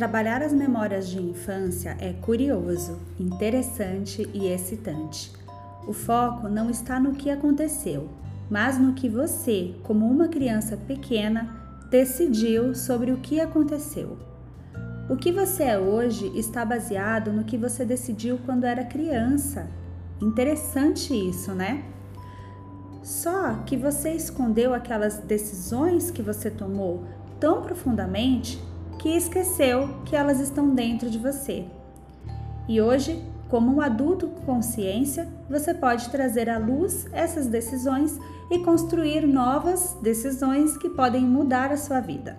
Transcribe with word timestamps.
Trabalhar 0.00 0.42
as 0.42 0.54
memórias 0.54 1.10
de 1.10 1.20
infância 1.20 1.94
é 2.00 2.14
curioso, 2.14 2.98
interessante 3.18 4.26
e 4.32 4.46
excitante. 4.46 5.30
O 5.86 5.92
foco 5.92 6.48
não 6.48 6.70
está 6.70 6.98
no 6.98 7.12
que 7.12 7.28
aconteceu, 7.28 8.08
mas 8.48 8.78
no 8.78 8.94
que 8.94 9.10
você, 9.10 9.74
como 9.82 10.10
uma 10.10 10.26
criança 10.26 10.74
pequena, 10.74 11.54
decidiu 11.90 12.74
sobre 12.74 13.12
o 13.12 13.18
que 13.18 13.40
aconteceu. 13.40 14.16
O 15.06 15.18
que 15.18 15.30
você 15.30 15.64
é 15.64 15.78
hoje 15.78 16.32
está 16.34 16.64
baseado 16.64 17.30
no 17.30 17.44
que 17.44 17.58
você 17.58 17.84
decidiu 17.84 18.40
quando 18.46 18.64
era 18.64 18.82
criança. 18.82 19.68
Interessante 20.18 21.12
isso, 21.12 21.52
né? 21.52 21.84
Só 23.02 23.56
que 23.66 23.76
você 23.76 24.12
escondeu 24.12 24.72
aquelas 24.72 25.18
decisões 25.18 26.10
que 26.10 26.22
você 26.22 26.50
tomou 26.50 27.04
tão 27.38 27.60
profundamente 27.60 28.69
que 29.00 29.16
esqueceu 29.16 29.88
que 30.04 30.14
elas 30.14 30.40
estão 30.40 30.74
dentro 30.74 31.08
de 31.08 31.18
você. 31.18 31.64
E 32.68 32.82
hoje, 32.82 33.24
como 33.48 33.74
um 33.74 33.80
adulto 33.80 34.28
com 34.28 34.42
consciência, 34.42 35.26
você 35.48 35.72
pode 35.72 36.10
trazer 36.10 36.50
à 36.50 36.58
luz 36.58 37.06
essas 37.10 37.46
decisões 37.46 38.18
e 38.50 38.58
construir 38.58 39.26
novas 39.26 39.96
decisões 40.02 40.76
que 40.76 40.90
podem 40.90 41.22
mudar 41.22 41.72
a 41.72 41.78
sua 41.78 41.98
vida. 41.98 42.36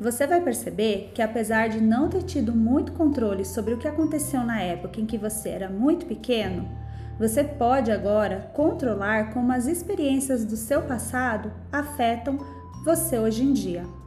Você 0.00 0.28
vai 0.28 0.40
perceber 0.40 1.10
que, 1.12 1.20
apesar 1.20 1.68
de 1.68 1.80
não 1.80 2.08
ter 2.08 2.22
tido 2.22 2.52
muito 2.52 2.92
controle 2.92 3.44
sobre 3.44 3.74
o 3.74 3.78
que 3.78 3.88
aconteceu 3.88 4.44
na 4.44 4.60
época 4.60 5.00
em 5.00 5.06
que 5.06 5.18
você 5.18 5.48
era 5.48 5.68
muito 5.68 6.06
pequeno, 6.06 6.68
você 7.18 7.42
pode 7.42 7.90
agora 7.90 8.48
controlar 8.54 9.32
como 9.32 9.50
as 9.50 9.66
experiências 9.66 10.44
do 10.44 10.56
seu 10.56 10.82
passado 10.82 11.52
afetam 11.72 12.38
você 12.84 13.18
hoje 13.18 13.42
em 13.42 13.52
dia. 13.52 14.03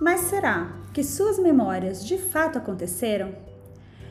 Mas 0.00 0.20
será 0.20 0.72
que 0.94 1.04
suas 1.04 1.38
memórias 1.38 2.02
de 2.02 2.16
fato 2.16 2.56
aconteceram? 2.56 3.34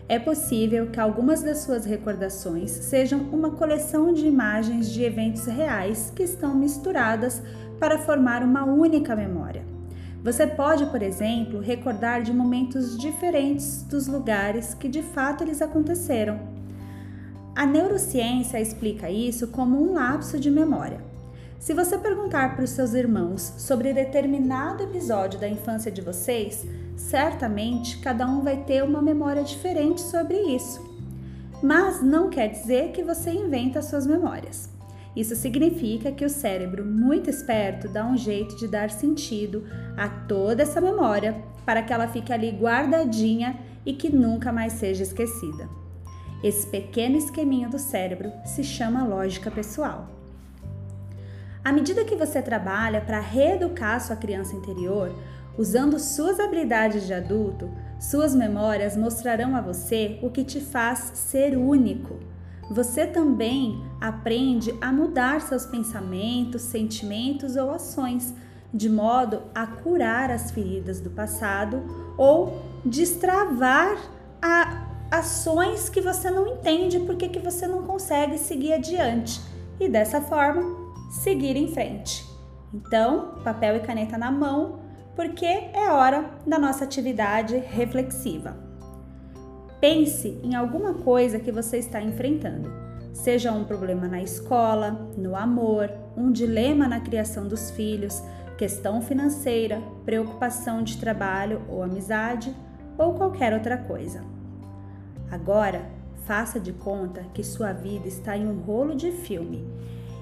É 0.08 0.20
possível 0.20 0.92
que 0.92 1.00
algumas 1.00 1.42
das 1.42 1.60
suas 1.60 1.84
recordações 1.84 2.70
sejam 2.70 3.22
uma 3.32 3.52
coleção 3.52 4.14
de 4.14 4.28
imagens 4.28 4.92
de 4.92 5.04
eventos 5.04 5.46
reais 5.46 6.14
que 6.16 6.22
estão 6.22 6.54
misturadas 6.54 7.42
para 7.80 7.98
formar 7.98 8.44
uma 8.44 8.66
única 8.66 9.16
memória. 9.16 9.66
Você 10.24 10.46
pode, 10.46 10.86
por 10.88 11.02
exemplo, 11.02 11.60
recordar 11.60 12.22
de 12.22 12.34
momentos 12.34 12.96
diferentes 12.96 13.82
dos 13.82 14.06
lugares 14.06 14.76
que 14.76 14.88
de 14.88 15.02
fato 15.02 15.44
eles 15.44 15.60
aconteceram. 15.60 16.40
A 17.56 17.66
neurociência 17.66 18.62
explica 18.62 19.10
isso 19.10 19.48
como 19.48 19.82
um 19.82 19.94
lapso 19.94 20.40
de 20.40 20.52
memória. 20.52 21.02
Se 21.60 21.74
você 21.74 21.98
perguntar 21.98 22.56
para 22.56 22.64
os 22.64 22.70
seus 22.70 22.94
irmãos 22.94 23.42
sobre 23.58 23.92
determinado 23.92 24.82
episódio 24.82 25.38
da 25.38 25.48
infância 25.48 25.92
de 25.92 26.00
vocês, 26.02 26.66
certamente 26.96 27.98
cada 27.98 28.26
um 28.26 28.42
vai 28.42 28.64
ter 28.64 28.82
uma 28.82 29.02
memória 29.02 29.44
diferente 29.44 30.00
sobre 30.00 30.38
isso. 30.38 30.82
Mas 31.62 32.02
não 32.02 32.30
quer 32.30 32.48
dizer 32.48 32.94
que 32.94 33.04
você 33.04 33.32
inventa 33.32 33.82
suas 33.82 34.08
memórias. 34.08 34.70
Isso 35.14 35.36
significa 35.36 36.14
que 36.14 36.24
o 36.24 36.30
cérebro, 36.30 36.86
muito 36.86 37.30
esperto, 37.30 37.90
dá 37.90 38.06
um 38.06 38.16
jeito 38.16 38.56
de 38.56 38.66
dar 38.66 38.90
sentido 38.90 39.66
a 39.98 40.08
toda 40.08 40.64
essa 40.64 40.80
memória 40.80 41.44
para 41.66 41.84
que 41.84 41.92
ela 41.92 42.08
fique 42.08 42.32
ali 42.32 42.52
guardadinha 42.52 43.60
e 43.86 43.92
que 43.92 44.10
nunca 44.10 44.54
mais 44.54 44.74
seja 44.74 45.04
esquecida. 45.04 45.68
Esse 46.42 46.66
pequeno 46.68 47.18
esqueminha 47.18 47.68
do 47.68 47.78
cérebro 47.78 48.32
se 48.46 48.64
chama 48.64 49.04
lógica 49.04 49.52
pessoal. 49.52 50.19
À 51.70 51.72
medida 51.72 52.04
que 52.04 52.16
você 52.16 52.42
trabalha 52.42 53.00
para 53.00 53.20
reeducar 53.20 54.02
sua 54.02 54.16
criança 54.16 54.56
interior, 54.56 55.16
usando 55.56 56.00
suas 56.00 56.40
habilidades 56.40 57.06
de 57.06 57.14
adulto, 57.14 57.70
suas 58.00 58.34
memórias 58.34 58.98
mostrarão 58.98 59.56
a 59.56 59.62
você 59.62 60.18
o 60.24 60.32
que 60.32 60.44
te 60.44 60.60
faz 60.60 61.12
ser 61.14 61.56
único. 61.56 62.16
Você 62.72 63.06
também 63.06 63.86
aprende 64.02 64.74
a 64.82 64.92
mudar 64.92 65.42
seus 65.42 65.68
pensamentos, 65.68 66.64
sentimentos 66.64 67.56
ou 67.56 67.70
ações, 67.70 68.34
de 68.74 68.90
modo 68.90 69.44
a 69.54 69.68
curar 69.68 70.32
as 70.32 70.50
feridas 70.50 71.00
do 71.00 71.12
passado 71.12 71.84
ou 72.18 72.64
destravar 72.84 73.96
ações 75.12 75.88
que 75.88 76.02
você 76.02 76.32
não 76.32 76.48
entende 76.48 77.00
porque 77.02 77.30
que 77.30 77.38
você 77.38 77.68
não 77.68 77.84
consegue 77.84 78.40
seguir 78.40 78.74
adiante. 78.74 79.40
E 79.80 79.88
dessa 79.88 80.20
forma, 80.20 80.79
seguir 81.10 81.58
em 81.58 81.68
frente. 81.68 82.26
Então, 82.74 83.36
papel 83.44 83.78
e 83.78 83.80
caneta 83.80 84.18
na 84.18 84.32
mão, 84.32 84.80
porque 85.16 85.46
é 85.46 85.90
hora 85.92 86.30
da 86.46 86.60
nossa 86.60 86.84
atividade 86.84 87.58
reflexiva. 87.58 88.56
Pense 89.82 90.40
em 90.44 90.56
alguma 90.56 90.94
coisa 90.94 91.40
que 91.40 91.52
você 91.52 91.78
está 91.78 92.02
enfrentando, 92.02 92.72
seja 93.14 93.52
um 93.52 93.64
problema 93.64 94.08
na 94.08 94.22
escola, 94.22 95.10
no 95.18 95.36
amor, 95.36 95.90
um 96.16 96.32
dilema 96.32 96.88
na 96.88 97.00
criação 97.00 97.48
dos 97.48 97.72
filhos, 97.72 98.22
questão 98.58 99.02
financeira, 99.02 99.82
preocupação 100.06 100.84
de 100.84 100.98
trabalho 100.98 101.62
ou 101.70 101.82
amizade 101.82 102.54
ou 102.98 103.14
qualquer 103.14 103.54
outra 103.54 103.78
coisa. 103.78 104.24
Agora, 105.32 105.90
faça 106.26 106.60
de 106.60 106.74
conta 106.74 107.24
que 107.34 107.44
sua 107.44 107.72
vida 107.72 108.08
está 108.08 108.38
em 108.38 108.48
um 108.48 108.60
rolo 108.60 108.96
de 108.96 109.12
filme 109.12 109.66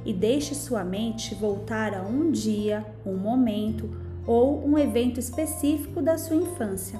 e 0.07 0.13
deixe 0.13 0.55
sua 0.55 0.85
mente 0.85 1.35
voltar 1.35 1.93
a 1.93 2.01
um 2.01 2.31
dia, 2.31 2.85
um 3.05 3.17
momento 3.17 3.89
ou 4.25 4.65
um 4.65 4.79
evento 4.79 5.19
específico 5.19 6.01
da 6.01 6.17
sua 6.17 6.37
infância. 6.37 6.97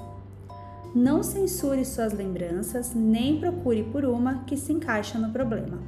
Não 0.93 1.23
censure 1.23 1.85
suas 1.85 2.11
lembranças 2.11 2.93
nem 2.93 3.39
procure 3.39 3.81
por 3.83 4.03
uma 4.03 4.43
que 4.43 4.57
se 4.57 4.73
encaixa 4.73 5.17
no 5.17 5.31
problema. 5.31 5.79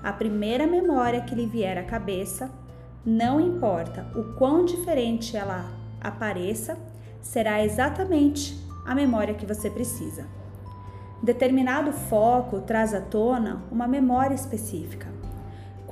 A 0.00 0.12
primeira 0.12 0.64
memória 0.64 1.22
que 1.22 1.34
lhe 1.34 1.44
vier 1.44 1.76
à 1.76 1.82
cabeça, 1.82 2.48
não 3.04 3.40
importa 3.40 4.06
o 4.14 4.36
quão 4.38 4.64
diferente 4.64 5.36
ela 5.36 5.68
apareça, 6.00 6.78
será 7.20 7.64
exatamente 7.64 8.56
a 8.86 8.94
memória 8.94 9.34
que 9.34 9.44
você 9.44 9.68
precisa. 9.68 10.24
Determinado 11.20 11.90
foco 11.90 12.60
traz 12.60 12.94
à 12.94 13.00
tona 13.00 13.64
uma 13.72 13.88
memória 13.88 14.36
específica. 14.36 15.13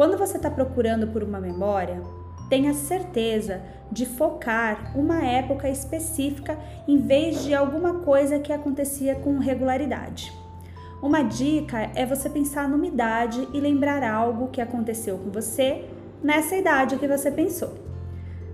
Quando 0.03 0.19
você 0.19 0.37
está 0.37 0.51
procurando 0.51 1.07
por 1.07 1.23
uma 1.23 1.39
memória, 1.39 2.03
tenha 2.49 2.75
certeza 2.75 3.63
de 3.89 4.05
focar 4.05 4.91
uma 4.99 5.25
época 5.25 5.69
específica 5.69 6.59
em 6.89 6.97
vez 6.97 7.45
de 7.45 7.55
alguma 7.55 8.01
coisa 8.01 8.41
que 8.41 8.53
acontecia 8.53 9.15
com 9.15 9.39
regularidade. 9.39 10.33
Uma 11.01 11.23
dica 11.23 11.89
é 11.95 12.05
você 12.05 12.29
pensar 12.29 12.69
numa 12.69 12.85
idade 12.85 13.47
e 13.55 13.61
lembrar 13.61 14.03
algo 14.03 14.49
que 14.49 14.61
aconteceu 14.61 15.19
com 15.19 15.31
você 15.31 15.85
nessa 16.21 16.57
idade 16.57 16.97
que 16.97 17.07
você 17.07 17.31
pensou. 17.31 17.73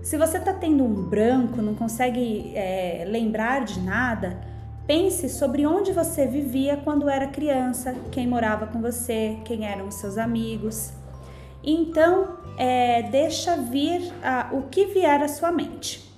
Se 0.03 0.17
você 0.19 0.37
está 0.37 0.53
tendo 0.53 0.83
um 0.83 1.09
branco, 1.09 1.63
não 1.63 1.73
consegue 1.73 2.53
é, 2.55 3.05
lembrar 3.07 3.65
de 3.65 3.79
nada, 3.81 4.39
pense 4.85 5.27
sobre 5.27 5.65
onde 5.65 5.93
você 5.93 6.27
vivia 6.27 6.77
quando 6.77 7.09
era 7.09 7.25
criança, 7.25 7.95
quem 8.11 8.27
morava 8.27 8.67
com 8.67 8.79
você, 8.79 9.39
quem 9.45 9.65
eram 9.65 9.87
os 9.87 9.95
seus 9.95 10.15
amigos. 10.15 10.93
Então, 11.63 12.37
é, 12.57 13.03
deixa 13.03 13.55
vir 13.55 14.13
a, 14.23 14.49
o 14.51 14.63
que 14.63 14.85
vier 14.85 15.21
à 15.21 15.27
sua 15.27 15.51
mente. 15.51 16.09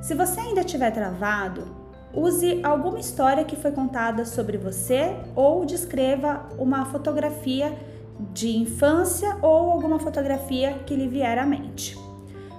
Se 0.00 0.14
você 0.14 0.40
ainda 0.40 0.60
estiver 0.60 0.90
travado, 0.90 1.66
use 2.12 2.60
alguma 2.62 2.98
história 2.98 3.44
que 3.44 3.56
foi 3.56 3.72
contada 3.72 4.24
sobre 4.24 4.56
você 4.56 5.16
ou 5.34 5.64
descreva 5.64 6.46
uma 6.58 6.84
fotografia 6.86 7.76
de 8.32 8.56
infância 8.56 9.36
ou 9.42 9.70
alguma 9.70 9.98
fotografia 9.98 10.74
que 10.86 10.94
lhe 10.94 11.08
vier 11.08 11.38
à 11.38 11.44
mente. 11.44 11.96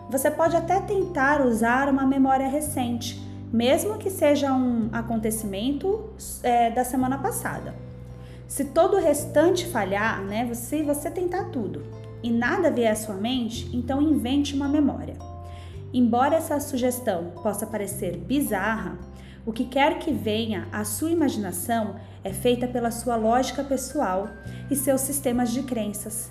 Você 0.09 0.31
pode 0.31 0.55
até 0.55 0.79
tentar 0.79 1.41
usar 1.41 1.89
uma 1.89 2.05
memória 2.05 2.47
recente, 2.47 3.21
mesmo 3.51 3.97
que 3.97 4.09
seja 4.09 4.53
um 4.53 4.89
acontecimento 4.91 6.09
é, 6.43 6.69
da 6.69 6.83
semana 6.83 7.17
passada. 7.17 7.75
Se 8.47 8.65
todo 8.65 8.95
o 8.95 8.99
restante 8.99 9.65
falhar, 9.65 10.21
né, 10.21 10.45
você, 10.45 10.81
você 10.83 11.11
tentar 11.11 11.45
tudo, 11.45 11.83
e 12.23 12.29
nada 12.29 12.71
vier 12.71 12.91
à 12.91 12.95
sua 12.95 13.15
mente, 13.15 13.69
então 13.73 14.01
invente 14.01 14.55
uma 14.55 14.67
memória. 14.67 15.15
Embora 15.93 16.35
essa 16.35 16.59
sugestão 16.59 17.31
possa 17.41 17.65
parecer 17.65 18.17
bizarra, 18.17 18.97
o 19.45 19.53
que 19.53 19.63
quer 19.63 19.99
que 19.99 20.11
venha 20.11 20.67
à 20.71 20.83
sua 20.83 21.09
imaginação 21.09 21.95
é 22.23 22.33
feita 22.33 22.67
pela 22.67 22.91
sua 22.91 23.15
lógica 23.15 23.63
pessoal 23.63 24.27
e 24.69 24.75
seus 24.75 25.01
sistemas 25.01 25.51
de 25.51 25.63
crenças. 25.63 26.29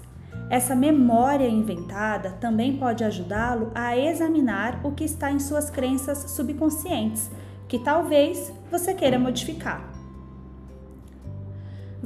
Essa 0.51 0.77
memória 0.77 1.49
inventada 1.49 2.33
também 2.33 2.77
pode 2.77 3.03
ajudá-lo 3.03 3.73
a 3.75 3.97
examinar 3.97 4.81
o 4.85 4.93
que 4.93 5.05
está 5.05 5.33
em 5.33 5.41
suas 5.41 5.71
crenças 5.71 6.31
subconscientes, 6.31 7.31
que 7.67 7.79
talvez 7.79 8.53
você 8.71 8.95
queira 8.95 9.19
modificar. 9.19 9.96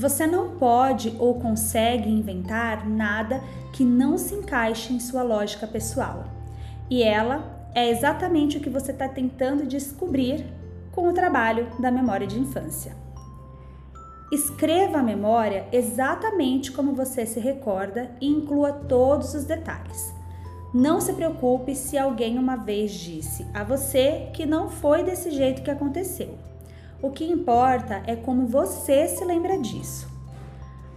Você 0.00 0.26
não 0.26 0.52
pode 0.52 1.14
ou 1.18 1.34
consegue 1.34 2.08
inventar 2.08 2.88
nada 2.88 3.42
que 3.70 3.84
não 3.84 4.16
se 4.16 4.34
encaixe 4.34 4.94
em 4.94 4.98
sua 4.98 5.22
lógica 5.22 5.66
pessoal. 5.66 6.24
E 6.88 7.02
ela 7.02 7.68
é 7.74 7.90
exatamente 7.90 8.56
o 8.56 8.60
que 8.62 8.70
você 8.70 8.92
está 8.92 9.06
tentando 9.06 9.66
descobrir 9.66 10.46
com 10.90 11.06
o 11.06 11.12
trabalho 11.12 11.68
da 11.78 11.90
memória 11.90 12.26
de 12.26 12.40
infância. 12.40 12.96
Escreva 14.32 15.00
a 15.00 15.02
memória 15.02 15.66
exatamente 15.70 16.72
como 16.72 16.94
você 16.94 17.26
se 17.26 17.38
recorda 17.38 18.10
e 18.22 18.26
inclua 18.26 18.72
todos 18.72 19.34
os 19.34 19.44
detalhes. 19.44 20.14
Não 20.72 20.98
se 20.98 21.12
preocupe 21.12 21.74
se 21.74 21.98
alguém 21.98 22.38
uma 22.38 22.56
vez 22.56 22.92
disse 22.92 23.46
a 23.52 23.62
você 23.62 24.30
que 24.32 24.46
não 24.46 24.70
foi 24.70 25.04
desse 25.04 25.30
jeito 25.30 25.60
que 25.60 25.70
aconteceu. 25.70 26.49
O 27.02 27.10
que 27.10 27.24
importa 27.24 28.02
é 28.06 28.14
como 28.14 28.46
você 28.46 29.08
se 29.08 29.24
lembra 29.24 29.58
disso. 29.58 30.08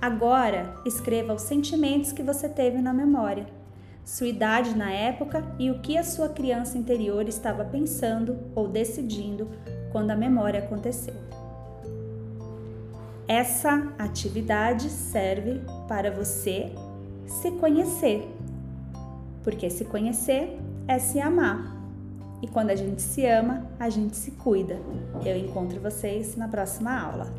Agora, 0.01 0.75
escreva 0.85 1.33
os 1.33 1.44
sentimentos 1.44 2.11
que 2.11 2.21
você 2.21 2.50
teve 2.50 2.79
na 2.79 2.94
memória, 2.94 3.47
sua 4.03 4.27
idade 4.27 4.75
na 4.75 4.91
época 4.91 5.44
e 5.57 5.71
o 5.71 5.79
que 5.79 5.97
a 5.97 6.03
sua 6.03 6.27
criança 6.29 6.77
interior 6.77 7.27
estava 7.27 7.63
pensando 7.63 8.38
ou 8.53 8.67
decidindo 8.67 9.50
quando 9.91 10.11
a 10.11 10.15
memória 10.15 10.59
aconteceu. 10.59 11.13
Essa 13.27 13.94
atividade 13.97 14.89
serve 14.89 15.61
para 15.88 16.11
você 16.11 16.73
se 17.25 17.50
conhecer 17.51 18.27
porque 19.44 19.69
se 19.69 19.85
conhecer 19.85 20.57
é 20.88 20.97
se 20.97 21.19
amar. 21.19 21.82
E 22.44 22.48
quando 22.48 22.72
a 22.72 22.75
gente 22.75 23.01
se 23.01 23.25
ama, 23.25 23.66
a 23.80 23.90
gente 23.90 24.18
se 24.18 24.31
cuida. 24.31 24.78
Eu 25.25 25.38
encontro 25.38 25.80
vocês 25.80 26.36
na 26.36 26.45
próxima 26.45 26.94
aula. 26.94 27.31